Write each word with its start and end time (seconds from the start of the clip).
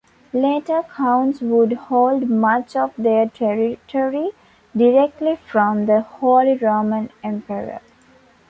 Later 0.33 0.81
counts 0.95 1.41
would 1.41 1.73
hold 1.73 2.27
much 2.27 2.75
of 2.75 2.91
their 2.97 3.27
territory 3.29 4.31
directly 4.75 5.35
from 5.35 5.85
the 5.85 6.01
Holy 6.01 6.57
Roman 6.57 7.11
Emperor. 7.23 7.81